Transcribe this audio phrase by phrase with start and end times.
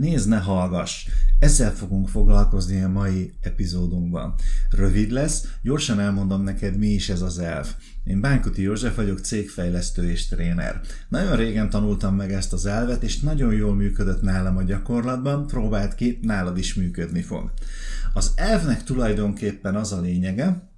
[0.00, 1.08] Nézd, ne hallgass!
[1.38, 4.34] Ezzel fogunk foglalkozni a mai epizódunkban.
[4.70, 7.66] Rövid lesz, gyorsan elmondom neked, mi is ez az elv.
[8.04, 10.80] Én Bánkuti József vagyok, cégfejlesztő és tréner.
[11.08, 15.94] Nagyon régen tanultam meg ezt az elvet, és nagyon jól működött nálam a gyakorlatban, próbált
[15.94, 17.52] ki, nálad is működni fog.
[18.14, 20.71] Az elvnek tulajdonképpen az a lényege,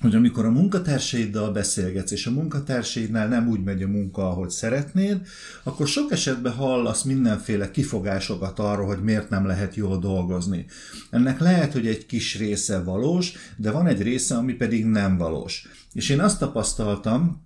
[0.00, 5.20] hogy amikor a munkatársaiddal beszélgetsz, és a munkatársaidnál nem úgy megy a munka, ahogy szeretnéd,
[5.62, 10.66] akkor sok esetben hallasz mindenféle kifogásokat arról, hogy miért nem lehet jól dolgozni.
[11.10, 15.68] Ennek lehet, hogy egy kis része valós, de van egy része, ami pedig nem valós.
[15.92, 17.45] És én azt tapasztaltam,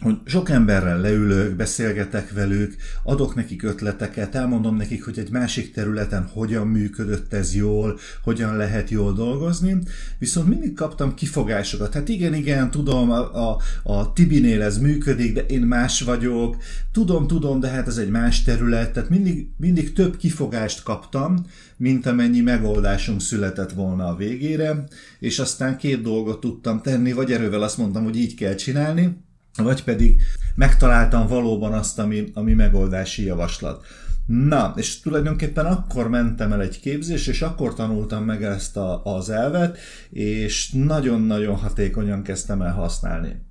[0.00, 6.24] hogy sok emberrel leülök, beszélgetek velük, adok nekik ötleteket, elmondom nekik, hogy egy másik területen
[6.32, 9.78] hogyan működött ez jól, hogyan lehet jól dolgozni,
[10.18, 11.94] viszont mindig kaptam kifogásokat.
[11.94, 16.56] Hát igen, igen, tudom, a, a, a Tibinél ez működik, de én más vagyok,
[16.92, 22.06] tudom, tudom, de hát ez egy más terület, tehát mindig, mindig több kifogást kaptam, mint
[22.06, 24.84] amennyi megoldásunk született volna a végére,
[25.18, 29.26] és aztán két dolgot tudtam tenni, vagy erővel azt mondtam, hogy így kell csinálni,
[29.62, 30.22] vagy pedig
[30.54, 33.86] megtaláltam valóban azt, ami, ami megoldási javaslat.
[34.26, 39.30] Na, és tulajdonképpen akkor mentem el egy képzés, és akkor tanultam meg ezt a, az
[39.30, 39.78] elvet,
[40.10, 43.46] és nagyon-nagyon hatékonyan kezdtem el használni.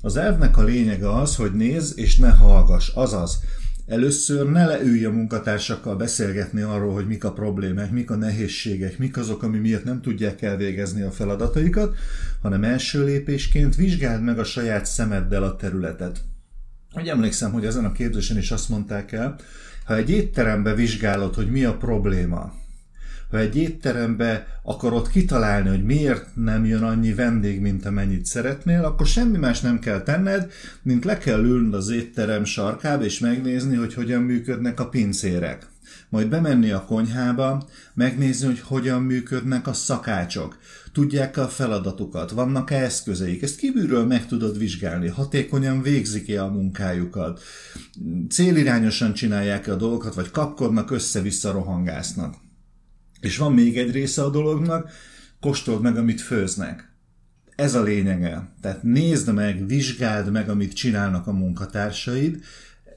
[0.00, 3.40] Az elvnek a lényege az, hogy néz és ne hallgass, azaz
[3.86, 9.16] Először ne leülj a munkatársakkal beszélgetni arról, hogy mik a problémák, mik a nehézségek, mik
[9.16, 11.96] azok, ami miatt nem tudják elvégezni a feladataikat,
[12.42, 16.20] hanem első lépésként vizsgáld meg a saját szemeddel a területet.
[16.90, 19.36] Hogy emlékszem, hogy ezen a kérdésen is azt mondták el,
[19.84, 22.52] ha egy étterembe vizsgálod, hogy mi a probléma,
[23.32, 29.06] ha egy étterembe akarod kitalálni, hogy miért nem jön annyi vendég, mint amennyit szeretnél, akkor
[29.06, 30.52] semmi más nem kell tenned,
[30.82, 35.66] mint le kell ülnöd az étterem sarkába, és megnézni, hogy hogyan működnek a pincérek.
[36.08, 40.58] Majd bemenni a konyhába, megnézni, hogy hogyan működnek a szakácsok.
[40.92, 43.42] Tudják a feladatukat, vannak-e eszközeik.
[43.42, 47.40] Ezt kívülről meg tudod vizsgálni, hatékonyan végzik-e a munkájukat,
[48.28, 52.34] célirányosan csinálják-e a dolgokat, vagy kapkodnak, össze-vissza rohangásznak.
[53.22, 54.90] És van még egy része a dolognak,
[55.40, 56.92] kóstold meg, amit főznek.
[57.56, 58.52] Ez a lényege.
[58.60, 62.44] Tehát nézd meg, vizsgáld meg, amit csinálnak a munkatársaid,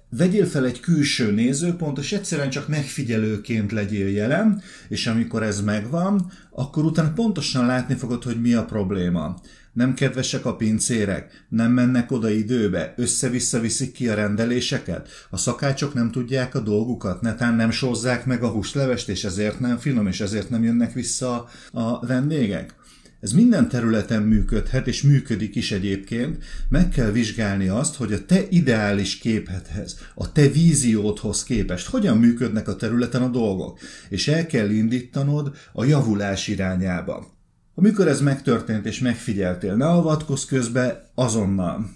[0.09, 6.31] vegyél fel egy külső nézőpont, és egyszerűen csak megfigyelőként legyél jelen, és amikor ez megvan,
[6.51, 9.39] akkor utána pontosan látni fogod, hogy mi a probléma
[9.75, 15.93] nem kedvesek a pincérek, nem mennek oda időbe, össze-vissza viszik ki a rendeléseket, a szakácsok
[15.93, 20.21] nem tudják a dolgukat, netán nem sozzák meg a húslevest, és ezért nem finom, és
[20.21, 22.75] ezért nem jönnek vissza a vendégek.
[23.19, 26.43] Ez minden területen működhet, és működik is egyébként.
[26.69, 32.67] Meg kell vizsgálni azt, hogy a te ideális képedhez, a te víziódhoz képest hogyan működnek
[32.67, 37.34] a területen a dolgok, és el kell indítanod a javulás irányába.
[37.75, 41.89] Amikor ez megtörtént és megfigyeltél, ne avatkozz közbe azonnal.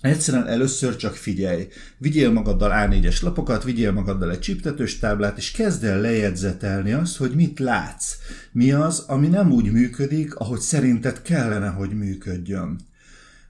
[0.00, 1.68] Egyszerűen először csak figyelj.
[1.98, 7.34] Vigyél magaddal A4-es lapokat, vigyél magaddal egy csiptetős táblát, és kezd el lejegyzetelni azt, hogy
[7.34, 8.16] mit látsz.
[8.52, 12.80] Mi az, ami nem úgy működik, ahogy szerinted kellene, hogy működjön.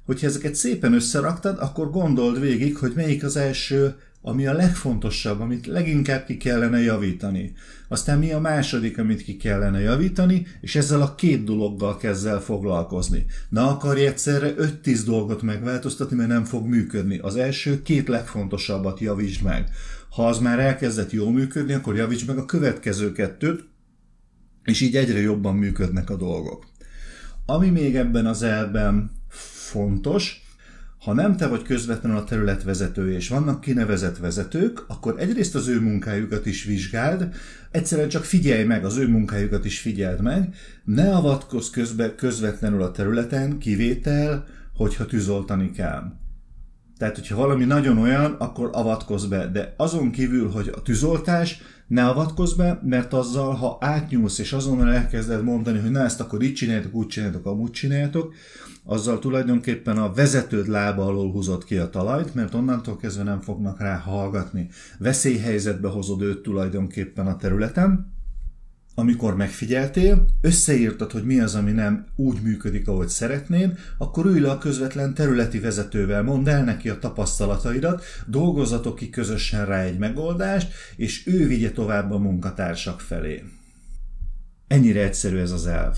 [0.05, 5.67] Hogyha ezeket szépen összeraktad, akkor gondold végig, hogy melyik az első ami a legfontosabb, amit
[5.67, 7.53] leginkább ki kellene javítani.
[7.89, 12.41] Aztán mi a második, amit ki kellene javítani, és ezzel a két dologgal kezd el
[12.41, 13.27] foglalkozni.
[13.49, 17.19] Ne akarj egyszerre 5-10 dolgot megváltoztatni, mert nem fog működni.
[17.19, 19.69] Az első két legfontosabbat javítsd meg.
[20.11, 23.65] Ha az már elkezdett jól működni, akkor javítsd meg a következő kettőt,
[24.65, 26.67] és így egyre jobban működnek a dolgok.
[27.47, 29.11] Ami még ebben az elben
[29.71, 30.42] fontos,
[31.03, 35.69] ha nem te vagy közvetlenül a terület vezetője, és vannak kinevezett vezetők, akkor egyrészt az
[35.69, 37.29] ő munkájukat is vizsgáld,
[37.71, 40.55] egyszerűen csak figyelj meg, az ő munkájukat is figyeld meg,
[40.85, 46.22] ne avatkozz közbe közvetlenül a területen, kivétel, hogyha tűzoltani kell.
[46.99, 49.47] Tehát, hogyha valami nagyon olyan, akkor avatkozz be.
[49.47, 54.93] De azon kívül, hogy a tűzoltás, ne avatkozz be, mert azzal, ha átnyúlsz, és azonnal
[54.93, 58.35] elkezded mondani, hogy na ezt akkor így csináljátok, úgy csináljátok, amúgy csináljátok,
[58.85, 63.81] azzal tulajdonképpen a vezetőd lába alól húzott ki a talajt, mert onnantól kezdve nem fognak
[63.81, 64.69] rá hallgatni.
[64.99, 68.13] Veszélyhelyzetbe hozod őt tulajdonképpen a területen,
[68.95, 74.51] amikor megfigyeltél, összeírtad, hogy mi az, ami nem úgy működik, ahogy szeretnéd, akkor ülj le
[74.51, 80.73] a közvetlen területi vezetővel, mondd el neki a tapasztalataidat, dolgozatok ki közösen rá egy megoldást,
[80.97, 83.43] és ő vigye tovább a munkatársak felé.
[84.67, 85.97] Ennyire egyszerű ez az elv.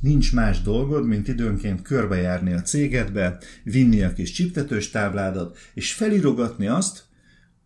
[0.00, 6.66] Nincs más dolgod, mint időnként körbejárni a cégedbe, vinni a kis csiptetős tábládat, és felirogatni
[6.66, 7.07] azt,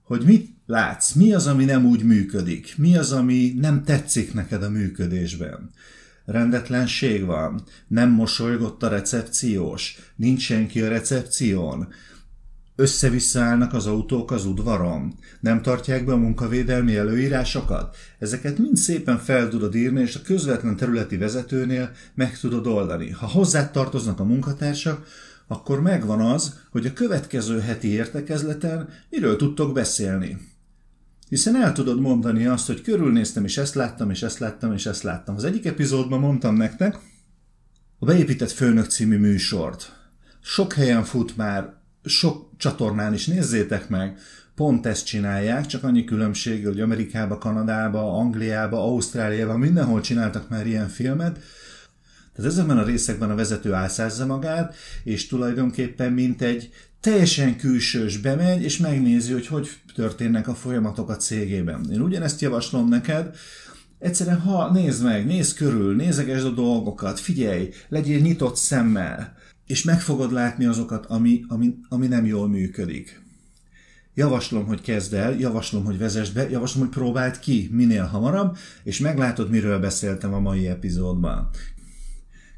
[0.03, 4.63] hogy mit látsz, mi az, ami nem úgy működik, mi az, ami nem tetszik neked
[4.63, 5.71] a működésben.
[6.25, 11.89] Rendetlenség van, nem mosolygott a recepciós, nincs senki a recepción,
[12.77, 17.97] össze állnak az autók az udvaron, nem tartják be a munkavédelmi előírásokat.
[18.19, 23.11] Ezeket mind szépen fel tudod írni, és a közvetlen területi vezetőnél meg tudod oldani.
[23.11, 25.07] Ha hozzá tartoznak a munkatársak,
[25.53, 30.39] akkor megvan az, hogy a következő heti értekezleten miről tudtok beszélni.
[31.29, 35.03] Hiszen el tudod mondani azt, hogy körülnéztem, és ezt láttam, és ezt láttam, és ezt
[35.03, 35.35] láttam.
[35.35, 36.99] Az egyik epizódban mondtam nektek
[37.99, 39.93] a Beépített Főnök című műsort.
[40.41, 44.19] Sok helyen fut már, sok csatornán is nézzétek meg,
[44.55, 50.89] pont ezt csinálják, csak annyi különbség, hogy Amerikába, Kanadába, Angliába, Ausztráliába, mindenhol csináltak már ilyen
[50.89, 51.39] filmet,
[52.37, 54.75] tehát ezekben a részekben a vezető álszázza magát,
[55.05, 56.71] és tulajdonképpen mint egy
[57.01, 61.91] teljesen külsős bemegy, és megnézi, hogy hogy történnek a folyamatok a cégében.
[61.93, 63.37] Én ugyanezt javaslom neked,
[63.99, 69.35] egyszerűen ha nézd meg, nézd körül, nézegesd a dolgokat, figyelj, legyél nyitott szemmel,
[69.67, 73.21] és meg fogod látni azokat, ami, ami, ami nem jól működik.
[74.15, 78.99] Javaslom, hogy kezd el, javaslom, hogy vezesd be, javaslom, hogy próbáld ki minél hamarabb, és
[78.99, 81.51] meglátod, miről beszéltem a mai epizódban.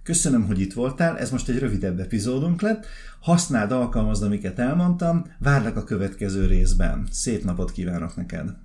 [0.04, 2.86] Köszönöm, hogy itt voltál, ez most egy rövidebb epizódunk lett.
[3.20, 7.06] Használd, alkalmazd, amiket elmondtam, várlak a következő részben.
[7.10, 8.63] Szép napot kívánok neked!